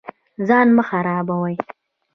ځان 0.47 0.67
مه 0.75 0.83
خرابوئ 0.89 1.55